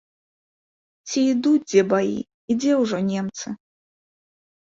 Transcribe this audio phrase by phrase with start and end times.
[1.07, 2.15] Ці ідуць дзе баі
[2.53, 3.47] і дзе ўжо немцы?